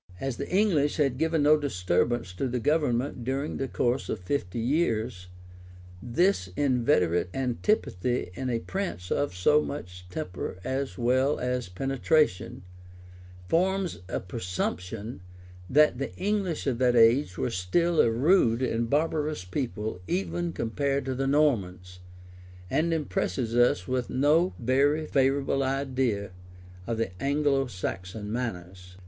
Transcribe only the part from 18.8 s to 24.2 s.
barbarous people even compared to the Normans, and impresses us with